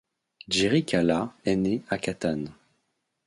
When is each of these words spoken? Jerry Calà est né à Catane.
Jerry 0.47 0.83
Calà 0.83 1.31
est 1.45 1.55
né 1.55 1.83
à 1.89 1.99
Catane. 1.99 2.51